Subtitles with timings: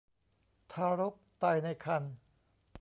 [0.71, 2.13] ทารกตายในครรภ์